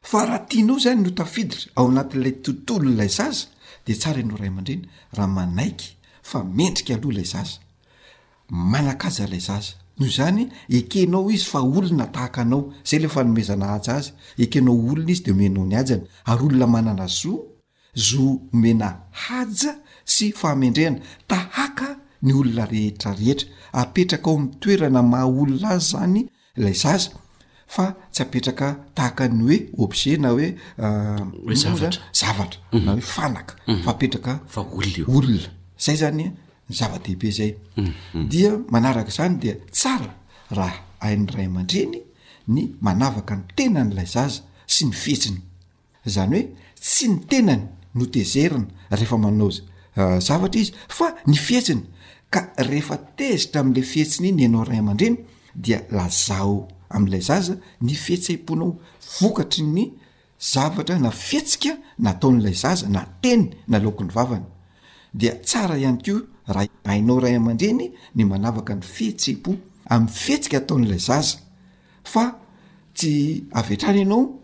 [0.04, 3.46] fa raha tianao zany no tafidry ao anatin'ilay tontolo ilay zaza
[3.86, 4.82] de tsara eno ray ama-dreny
[5.16, 5.88] raha manaiky
[6.22, 7.56] fa mendrika aloha ilay zaza
[8.50, 10.44] manakaja lay zaza noho zany
[10.78, 15.22] ekenao izy fa olona tahaka anao zay le fa nomezana haja azy ekenao olona izy
[15.24, 17.34] de menao ni ajana ary olona manana zo
[18.08, 19.72] zo omena haja
[20.04, 21.88] sy faamendrehana tahaka
[22.22, 26.20] ny olona rehetrarehetra apetraka ao ami toerana maha olona azy zany
[26.56, 27.08] lay zaza
[27.74, 30.46] fa tsy apetraka tahaka ny hoe obge na hoe
[30.84, 31.54] euh,
[32.20, 32.84] zavatra mhm.
[32.86, 33.80] na hoe fanaka mhm.
[33.86, 34.32] fapetraka
[35.14, 35.48] olona
[35.84, 36.26] zay zany
[36.70, 38.28] yzava-dehibe zay mhm.
[38.30, 40.10] dia manaraka zany dia tsara
[40.58, 41.98] raha ain'ny ray aman-dreny
[42.54, 44.40] ny manavaka ny tenany lay zaza
[44.72, 45.40] sy ny fihetsiny
[46.16, 46.46] zany hoe
[46.80, 47.64] tsy ny tenany
[47.94, 49.52] notezerina rehefa manaoa
[49.98, 51.82] euh, zavatra izy fa ny fihetsiny
[52.30, 55.16] ka rehefa tezitra am'la fihetsiny iny ianao ray ama-dreny
[55.62, 56.54] dia lazao
[56.90, 58.78] am'lay zaza ny fihtseiponao
[59.20, 59.92] vokatry ny
[60.40, 64.46] zavatra na fihetsika na ataon'lay zaza na teny nalokony vavana
[65.14, 69.52] dea tsara ihany keo rahhainao ray ama-dreny ny manavaka ny fihtseipo
[69.90, 71.38] am'y fihetsika ataon'lay zaza
[72.04, 72.24] fa
[72.96, 74.40] tsy avetrany ianao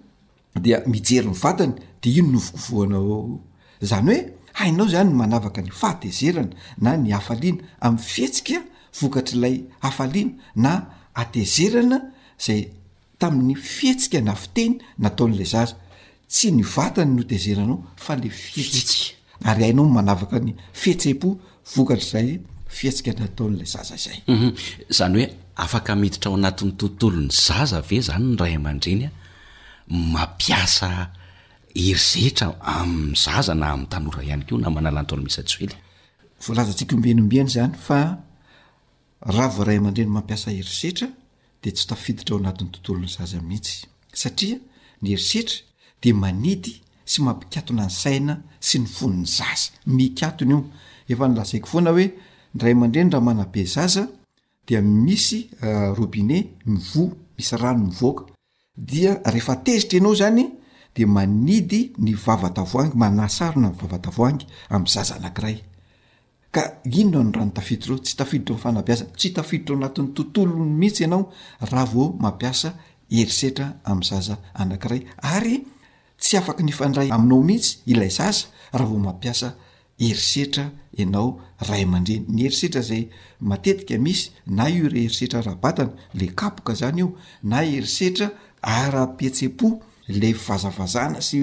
[0.61, 3.41] dea mijery nyvatany de ino novokovoanao
[3.83, 4.21] zany hoe
[4.53, 8.65] hainao zany manavaka ny fatezerana na ny afaliana am'y fihetsika
[9.01, 10.73] vokatrlay afaliana na
[11.15, 12.71] atezerana zay
[13.21, 14.75] tamin'ny fihetsika na fiteny
[15.05, 15.77] nataon'la zaza
[16.35, 19.09] tsy ny vatany noezeranao fa le fihettsika
[19.51, 21.29] aryainao n manavaka ny fihetse-po
[21.75, 22.29] vokatra zay
[22.77, 25.37] fihetsika nataon'la zaza izayzanyoe mhm.
[25.63, 30.91] aa miitra ao aat'ny tontolony zaza ve zanynay aa-dreyampiasa
[31.77, 37.99] herizetra am'ny zaza na am'tanora ihay ko namanalantaolomisa eyvlazatsika ombeniomby zany fa
[39.35, 41.09] rahavray aman-dreny mampiasa heizetra
[41.63, 44.57] de tsy tafiditra ao anatiny tontolony zaza mihitsy satria
[45.03, 45.57] ny herisetra
[46.03, 46.75] de manidy
[47.11, 48.35] sy mampikatona ny saina
[48.67, 50.65] sy ny fonny zaza mikatony io
[51.17, 52.07] efa ny lasaiko foana hoe
[52.61, 54.03] ray aman-dreny raha manabe zaza
[54.67, 58.23] dia misy euh, robinet mivoa misy rano mivoaka
[58.77, 60.45] dia rehefa tezitra ienao zany
[60.97, 65.57] de manidy ny vavatavoangy manasaro na ni vavatavoangy amin'nyzaza anakiray
[66.57, 71.31] ainonao nyrano tafidireo tsy tafiditreo nyfanapiasa tsy tafiditreo anatin'ny tontoloy mihitsy ianao
[71.73, 72.71] raha vo mampiasa
[73.19, 75.01] erisetra am'yzaza anakiray
[75.35, 75.65] ary
[76.21, 79.49] tsy afak nifandray aminao mihitsy ilay zaza rahavo mampiasa
[80.07, 80.65] eisetra
[81.03, 81.85] anaoaya-drey
[82.37, 85.89] ny eisetra zayateika misy na iore erisetraaaa
[86.19, 87.09] le oka zanyo
[87.43, 88.27] na erisetra
[88.63, 89.69] arapetsepo
[90.09, 91.37] le vazavazana sy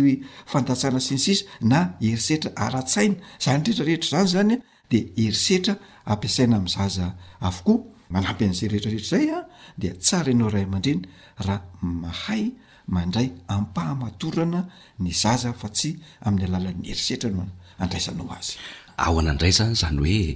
[0.52, 4.56] fantatsana sy ny sisa na erisetra aratsaina zany retrarehetra zany zany
[4.90, 5.76] de herisetra
[6.06, 7.08] ampiasaina am' zaza
[7.50, 7.84] avokoa
[8.16, 9.44] manampy an'zay rehetrarehetra zay a ah,
[9.82, 11.02] de tsara ianao ray ama-dreny
[11.46, 11.62] raha
[12.02, 12.44] mahay
[12.94, 14.62] mandray ampahamatorana
[15.04, 15.90] ny zaza fa tsy
[16.26, 17.44] amin'ny alalan'ny herisetra no
[17.84, 18.54] adraianao azy
[19.06, 20.30] ao anaindray zany zany hoe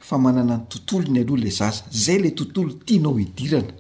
[0.08, 3.74] fa manana ny tontolo ny aloha la zaza zay la tontolo tianao hidirana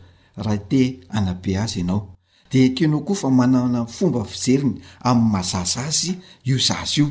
[0.46, 0.82] raha te
[1.18, 2.02] anabe azy anao
[2.50, 4.76] de teanao koa fa manana ny fomba fijeriny
[5.06, 6.14] ami'ny mazaza azy
[6.50, 7.08] io zaza io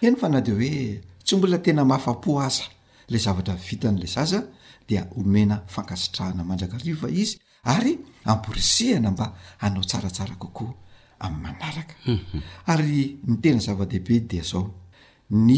[0.07, 2.63] eny fana de hoe tsy mbola tena mafapoaza
[3.09, 4.43] la zavatra vitan'la zaza
[4.87, 7.37] dia omena fankasitrahana mandraka riva izy
[7.73, 7.93] ary
[8.31, 9.25] amporisihana mba
[9.65, 10.73] anao tsaratsara kokoa
[11.23, 13.35] ami'ymanaakayny mhm.
[13.41, 15.57] tena zavadehibedeaony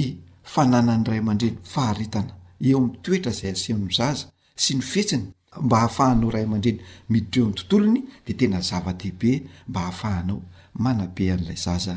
[0.53, 2.33] fananan'ny ray aman-dreny faharitana
[2.65, 4.27] eo am'y toetra zay asino zaza
[4.63, 5.23] sy ny fetsiny
[5.65, 9.31] mba ahafahanao ray ama-dreny miditreo a tontolony de tena zava-dehibe
[9.69, 10.39] mba ahafahanao
[10.83, 11.93] manabe an'lay zaza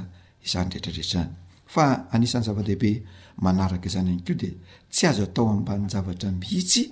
[0.46, 2.90] izanyretrartrayaaisan'ny zava-dehibe
[3.50, 4.48] anaraka zany ako de
[4.92, 6.82] tsy azo atao amban zavatra miitsy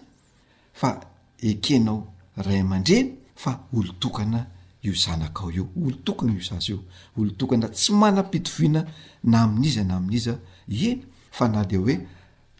[0.80, 0.88] fa
[1.50, 1.98] ekenao
[2.46, 3.08] ray aman-dreny
[3.42, 4.40] fa olotokana
[4.84, 6.78] io zanakao io olo tokana io zaza io
[7.18, 8.80] olotokana tsy manampitoviana
[9.30, 10.34] na amin'iza na amin'iza
[10.68, 11.02] ny
[11.36, 11.94] fa na deoe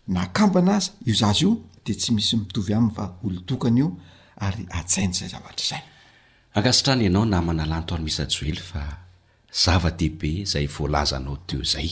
[0.07, 3.93] na kambo anazy io zazy io de tsy misy mitovy aminy fa olotokanyio
[4.37, 8.83] ary atainyzay zavatr zayaaitranianao namana lany toany misajoely fa
[9.65, 11.91] zava-dehibe zay voalazanao teo zay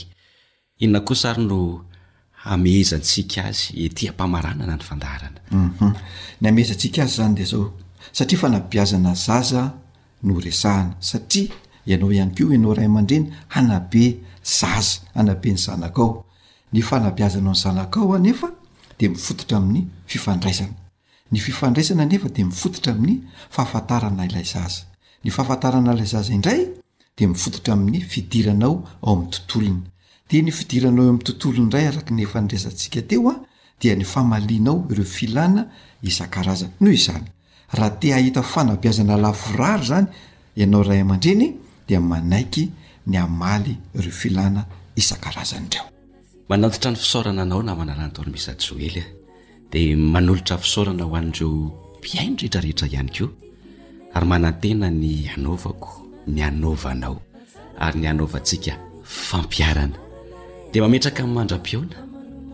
[0.79, 1.85] inona koa sary no
[2.43, 5.93] ameheza ntsika azy etya mpamaranana ny fandaranany mhm.
[6.47, 7.43] aezatsi azy zanyde
[8.19, 9.61] afaaiazana zaza
[10.23, 11.51] norsahana satria
[11.85, 14.05] ianao ihany ko ianao ray aman-dreny anabe
[14.59, 15.73] zaza anabe ny za
[16.75, 18.47] ny fanabiazanao n zanakao a nefa
[18.99, 20.73] de mifototra amin'ny fifandraisana
[21.31, 23.19] ny fifandraisana nefa de mifototra amin'ny
[23.55, 24.81] fafantarana ilay zaza
[25.23, 26.61] ny faafantaranala zaza indray
[27.17, 29.79] de mifototraamin'ny fidiranao ao am'ny tntolony
[30.29, 33.35] de ny fidirnao am'ny tntolony ray arak ny fndraiansia teoa
[33.81, 35.63] dia ny famainao reofilana
[36.03, 40.05] in-aza noho iznyaha t ahia fnaazna ar zan
[40.61, 41.45] ianaoayaa-dreny
[41.87, 42.65] dia manaiky
[43.07, 43.63] ny amay
[44.03, 44.61] reofilana
[44.95, 45.85] in-az
[46.49, 49.05] manotitra ny fisaorana anao na manalany toany misy adjoely a e.
[49.71, 51.49] dia manolotra fisaorana hoanndreo
[51.99, 53.31] mpiainorehetrarehetra ihany koa
[54.15, 55.91] ary manantena ny anaovako
[56.33, 57.17] ny anaovaanao
[57.85, 58.73] ary ny anaovantsika
[59.27, 59.97] fampiarana
[60.71, 61.97] dia mametraka in'y mandra-pioana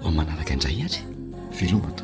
[0.04, 1.04] mamanaraka indray hatry
[1.58, 2.04] veloma to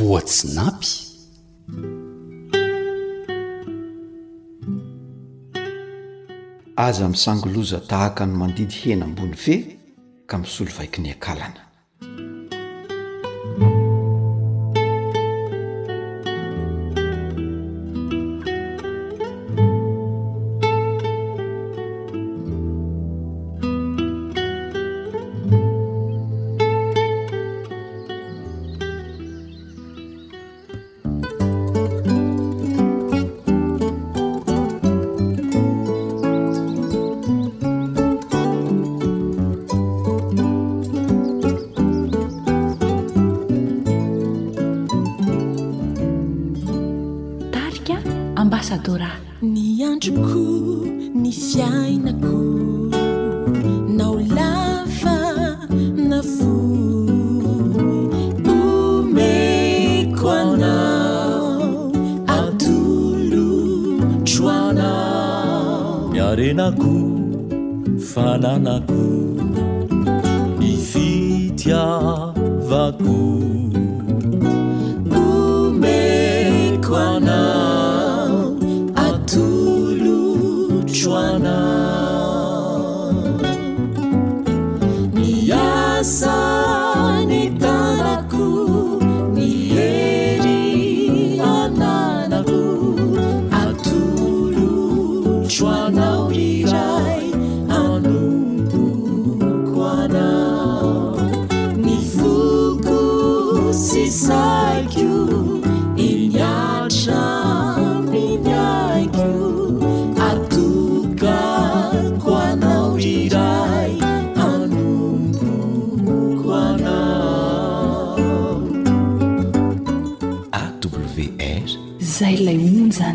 [0.00, 0.88] voatsynapy
[6.76, 9.54] aza misangoloza tahaka ny mandidy hena ambony fe
[10.26, 11.65] ka misolovaikiny akalana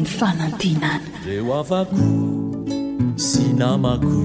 [0.05, 0.91] faantina
[1.25, 1.97] reoavaku
[3.15, 4.21] sinamaku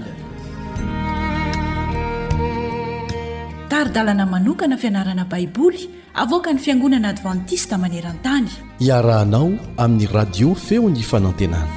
[3.79, 8.47] arydalana manokana fianarana baiboly avoka ny fiangonana advantista maneran-tany
[8.79, 11.69] iarahanao amin'ny radio feony fanantenana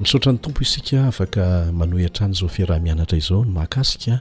[0.00, 1.42] nysaotra ny tompo isika afaka
[1.80, 4.20] manoyhan-trany zao feraha-mianatra izao no mahkaasika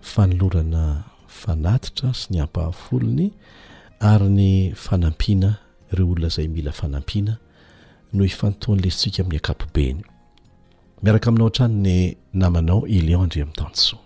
[0.00, 1.02] fanolorana
[1.42, 3.30] fanatitra sy ny ampahafolony
[4.00, 5.56] ary ny fanampiana
[5.92, 7.38] reo olona zay mila fanampiana
[8.12, 10.00] no ifanotoany lesintsika amin'ny akapobeny
[11.02, 14.00] miaraka aminao antrano ny namanao eliondre amin'ny tanosoa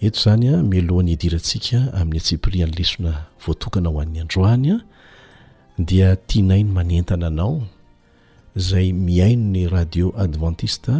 [0.00, 3.12] eto zany a milohan'ny hidirantsika amin'ny antsipiriany lisona
[3.44, 4.78] voatokana ho an'ny androany a
[5.78, 7.66] dia tianai ny manentana anao
[8.68, 10.94] zay miaino ny radio adventiste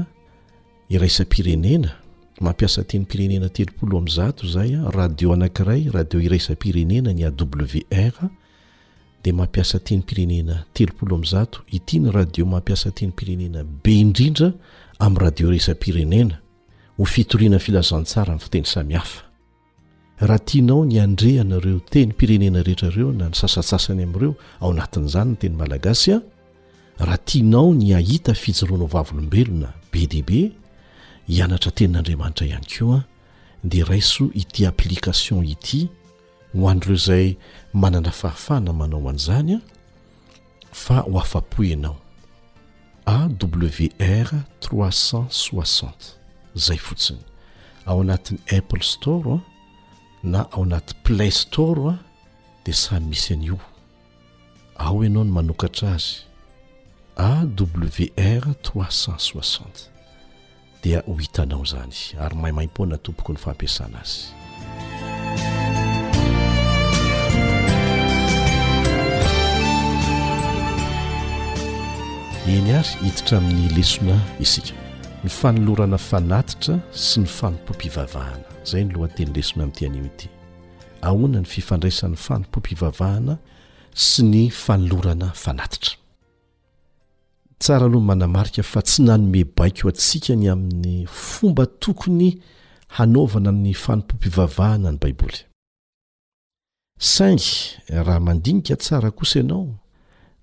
[0.95, 1.91] iraisa pirenena
[2.41, 8.17] mampiasa teny mpirenena telopolo am'zato zay a radio anankiray radio iresapirenena ny a wr
[9.23, 14.53] di mampiasa teny pirenena telopolo am'zato itya ny radio mampiasa tenympirenena be indrindra
[15.05, 16.35] ami'y radio iresapirenena
[16.99, 19.21] ho fitoriana filazantsara ny foteny samihafa
[20.21, 25.39] raha tianao ny andre anareo teny mpirenena rehetrareo na ny sasatsasany amn'reo ao anatin'izany no
[25.43, 26.23] teny malagasy a
[27.05, 30.53] raha tianao ny ahita fijoroana ovavlombelona be deibe
[31.37, 33.03] ianatra tenin'andriamanitra ihany keo a
[33.65, 35.81] de raiso iti application ity
[36.57, 37.27] hoanddireo zay
[37.83, 39.61] manana fahafana manao an'izany a
[40.83, 41.99] fa ho afa-poy ianao
[43.17, 44.29] awr
[44.63, 46.01] 36ot
[46.65, 47.23] zay fotsiny
[47.87, 49.35] ao anatin'ny apple store
[50.33, 51.99] na ao anatin' play store a
[52.65, 53.59] di sany misy an'io
[54.85, 56.15] ao ianao no manokatra azy
[57.17, 59.98] awr 36o0
[60.83, 64.21] dia ho hitanao izany ary maimaim-poana tompoko ny fampiasana azy
[72.55, 74.75] eny ary hititra amin'ny lesona isika
[75.25, 80.29] ny fanolorana fanatitra sy ny fanompompivavahana izay ny loha teny lesona amin' tian'io ity
[81.03, 83.39] ahoana ny fifandraisan'ny fanompompivavahana
[84.09, 85.95] sy ny fanolorana fanatitra
[87.59, 92.31] tsara alohan manamarika fa tsy nanome baiko antsika ny amin'ny fomba tokony
[92.97, 95.41] hanaovanany fanompompivavahana ny baiboly
[96.99, 97.41] sing
[97.89, 99.75] raha mandinika tsara kosa ianao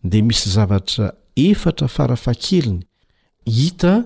[0.03, 2.83] dia misy zavatra efatra farafahkeliny
[3.45, 4.05] hita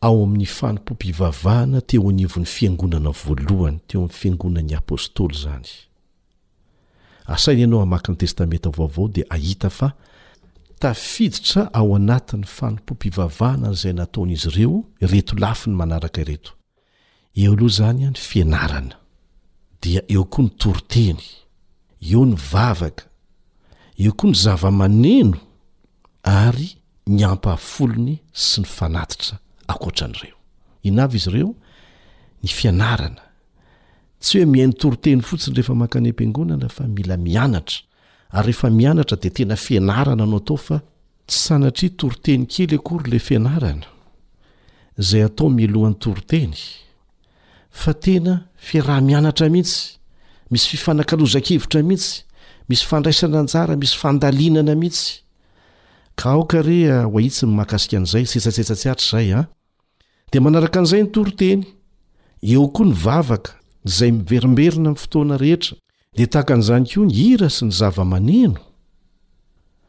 [0.00, 5.68] ao amin'ny fanompompivavahana teo anivon'ny fiangonana voalohany teo amn'ny fiangonaan'ny apôstoly zany
[7.26, 9.92] asainy ianao hamaky ny testamenta vaovao dia ahita fa
[10.84, 14.74] tafiditra ao anatin'ny fanompompivavahana n'izay nataonaizy ireo
[15.12, 16.52] reto lafiny manaraka reto
[17.42, 18.96] eo aloha zany a ny fianarana
[19.82, 21.20] dia eo koa ny toroteny
[22.10, 23.04] eo ny vavaka
[24.02, 25.38] eo koa ny zava-maneno
[26.42, 26.70] ary
[27.14, 28.14] ny ampafolony
[28.48, 29.36] sy ny fanatitra
[29.72, 30.38] akotran'ireo
[30.88, 31.50] ina avy izy ireo
[32.42, 33.22] ny fianarana
[34.22, 37.78] tsy hoe mihain'no toroteny fotsiny rehefa mankany am-piangonana fa mila mianatra
[38.32, 40.78] ary rehefa mianatra de tena fianarana anao tao fa
[41.28, 43.88] tsy sanatria toriteny kely akory la fianarana
[45.08, 46.54] zay atao milohan'ny toriteny
[47.80, 48.32] fa tena
[48.66, 49.80] firahmianatra mihitsy
[50.50, 52.12] misy fifanakalozakevitra mihitsy
[52.68, 55.06] misy fandraisana njara misy fandalinana mihitsy
[56.22, 59.46] a ah, ahitsy ny mahakasika an'zay seaeyzay ah.
[60.32, 61.62] de manaraka an'izay ny toriteny
[62.52, 63.50] eo koa ny vavaka
[63.96, 65.74] zay miberimberina m'ny fotoana rehetra
[66.16, 68.58] dia tahaka an'izany koa nyhira sy ny zava-maneno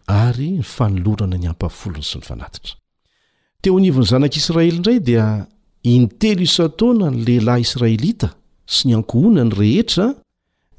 [0.07, 2.75] ary fanolorana ny ampafolony sy ny fanatitra
[3.61, 5.25] teo nivony zanak'israely indray dia
[5.93, 8.29] intelo isataona ny lehilahy israelita
[8.75, 10.07] sy ny ankohonany rehetra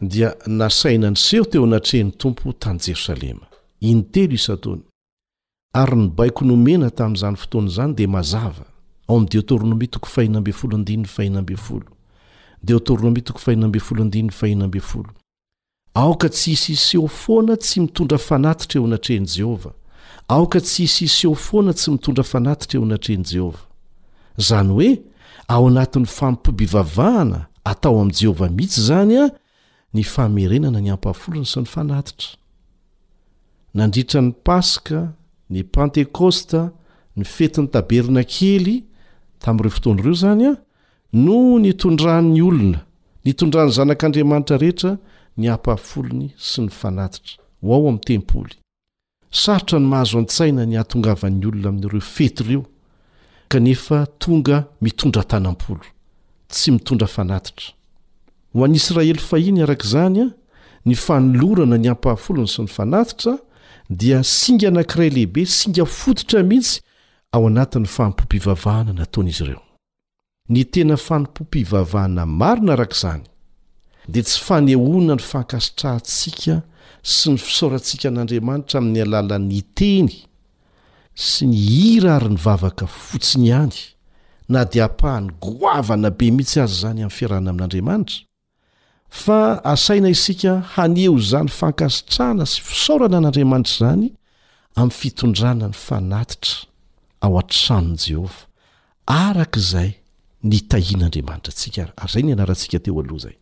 [0.01, 3.47] dia nasaina nyseho teo anatrehny tompo tany jerosalema
[3.91, 4.83] intelo istaona
[5.81, 8.63] ary nibaiko nomena tamin'izany fotoanazany dia mazaad
[15.95, 19.73] aoka tsy hisy isyofoana tsy mitondra fanatitra eo anatren'i jehovah
[20.29, 23.61] aoka tsy hisy isyofoana tsy mitondra fanatitra eo anatren'i jehovah
[24.39, 24.91] izany hoe
[25.49, 29.25] ao anatin'ny fampibivavahana atao amin'i jehovah mihitsy izany a
[29.95, 32.29] ny famerenana ny apafolny sy ny fanatitra
[33.75, 35.13] nandritran'ny paska
[35.51, 36.71] ny pantekosta
[37.17, 38.85] ny fetin'ny tabernakely
[39.41, 40.55] tamin'ireofotonireo izany a
[41.13, 42.81] no nitondran'ny olona
[43.25, 44.97] nitondran'ny zanak'andriamanitra rehetra
[45.39, 48.57] ny ampahafolony sy ny fanatitra ho ao amin'ny tempoly
[49.43, 52.65] sarotra ny mahazo an-tsaina ny hatongavan'ny olona amin'ireo fety ireo
[53.49, 55.85] kanefa tonga mitondra tanapolo
[56.49, 57.67] tsy mitondra fanatitra
[58.55, 60.29] ho an israely fahiny araka izany a
[60.87, 63.39] ny fanolorana ny ampahafolony sy ny fanatitra
[63.91, 66.81] dia singa nankiray lehibe singa fototra mihitsy
[67.33, 69.63] ao anatin'ny famimpompivavahana nataonaizy ireo
[70.49, 73.25] ny tena fanompom-pivavahana marina arakaizany
[74.09, 76.59] di tsy fanehona ny fankasitrahntsika
[77.07, 80.11] sy ny fisaorantsika n'andriamanitra amin'ny alalan'ny teny
[81.15, 83.79] sy ny hira ary ny vavaka fotsiny ihany
[84.51, 88.19] na dia ampahany goavana be mihitsy azy zany amin'ny fiarahana amin'n'andriamanitra
[89.23, 89.41] fa
[89.73, 94.07] asaina isika hanehozany fankasitrahana sy fisaorana n'andriamanitra izany
[94.75, 96.67] amin'ny fitondrana ny fanatitra
[97.23, 98.43] ao an-tranon' jehova
[99.07, 99.91] araka izay
[100.43, 103.37] nitahian'aandriamanitra atsika ary zay ny anaratsika teo alohazay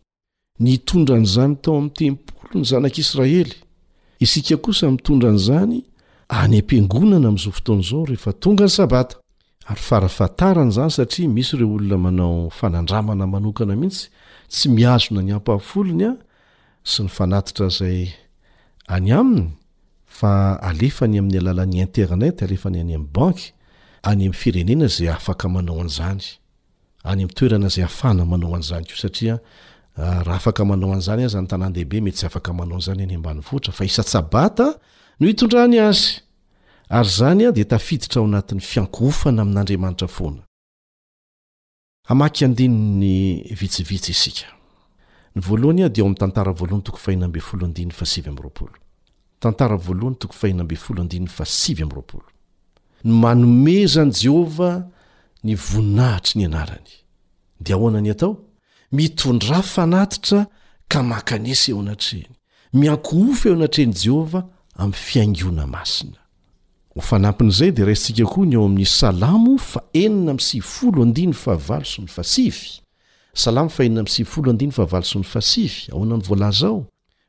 [0.61, 3.51] ny itondran'zany tao amin'ny tempolo ny zanak'israely
[4.19, 5.77] isika kosa mitondranyzany
[6.41, 10.11] any ampinonana amzao fotonzao refa tongany sabaynzany
[10.97, 12.91] saamisy enaaaoa
[13.81, 13.93] miy
[20.81, 23.39] izna ynyey a'y lan'y internet eyy ay ban y
[24.09, 24.17] ay
[24.49, 26.27] irenena zay afak manao azanyy
[27.03, 29.35] amtoeanaay afana manao an'zany keo satria
[29.95, 33.15] Ah, raha afaka manao an'zany a zany tanàndehibe mety tsy afaka manao any zany any
[33.15, 34.79] ambany votra fa isatsabata
[35.19, 36.21] no hitondrany azy
[36.89, 40.43] ary zany a dia tafiditra ao anatin'ny fiankofana amin'andriamanitra foana
[53.03, 54.83] no manomeza any jehovah
[55.43, 56.89] ny vonnahitry ny anarany
[57.59, 58.50] d onany atao
[58.91, 60.45] mitondrafanatitra
[60.87, 62.27] ka makanesy eo anatreny
[62.73, 64.43] miankoofo eo anatreny jehovah
[64.75, 69.39] amy fianona masina'zay d rainsika oa ny o am'sla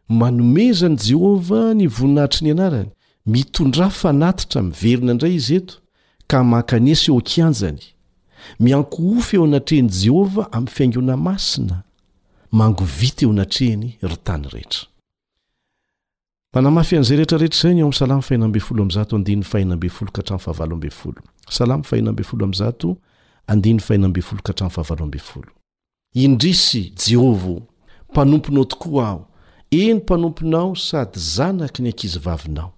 [0.09, 2.89] manomezany jehovah nyvoninahitry ny anarany
[3.27, 5.75] mitondra fanatitra miverina ndray izy eto
[6.27, 7.79] ka mankanesy eo akianjany
[8.61, 11.83] mianko ofo eo anatreny jehovah am fiaingona masina
[12.53, 14.67] mangovita eo natreny ry taye
[26.15, 27.63] indrisy jehovaho
[28.11, 29.27] mpanomponao tokoa aho
[29.71, 32.73] eny mpanomponao sady zanaky ny ankizy vavinao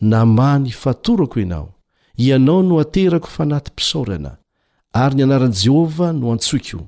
[0.00, 1.74] namany fatorako anao
[2.16, 4.36] ianao no aterako fa naty mpisaorana
[5.02, 6.80] ary ny anaran'i jehovah no antsoiky o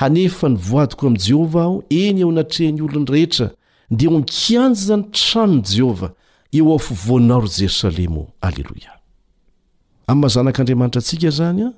[0.00, 3.48] hanefa nivoadiko amin'i jehovah aho eny eo natrehany olony rehetra
[3.96, 6.10] dia o mikianjy zany tranony jehovah
[6.58, 8.92] eo afovoanao ry jerosalema aleloia
[10.08, 11.70] am'y mazanak'andriamanitra antsika zany a